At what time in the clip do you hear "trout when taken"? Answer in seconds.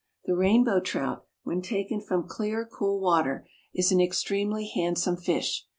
0.79-2.01